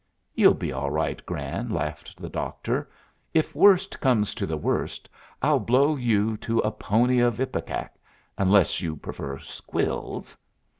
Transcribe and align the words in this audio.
"You'll 0.33 0.55
be 0.55 0.71
all 0.71 0.89
right, 0.89 1.23
Gran," 1.27 1.69
laughed 1.69 2.17
the 2.19 2.27
doctor. 2.27 2.89
"If 3.35 3.53
worst 3.55 3.99
comes 3.99 4.33
to 4.33 4.47
the 4.47 4.57
worst, 4.57 5.07
I'll 5.43 5.59
blow 5.59 5.95
you 5.95 6.37
to 6.37 6.57
a 6.61 6.71
pony 6.71 7.19
of 7.19 7.37
ipecac, 7.39 7.89
unless 8.35 8.81
you 8.81 8.95
prefer 8.95 9.37
squills." 9.37 10.35